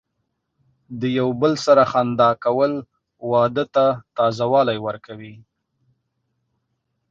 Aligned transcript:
د 0.99 1.01
یو 1.19 1.27
بل 1.41 1.53
سره 1.65 1.83
خندا 1.91 2.29
کول، 2.43 2.73
واده 3.31 3.65
ته 3.75 3.85
تازه 4.17 4.45
والی 4.53 4.77
ورکوي. 4.85 5.35